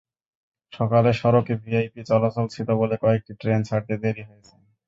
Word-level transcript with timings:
সকালে 0.73 1.11
সড়কে 1.13 1.53
ভিআইপি 1.63 2.01
চলাচল 2.09 2.45
ছিল 2.55 2.67
বলে 2.81 2.95
কয়েকটি 3.03 3.31
ট্রেন 3.41 3.59
ছাড়তে 3.69 3.93
দেরি 4.03 4.23
হয়েছে। 4.29 4.53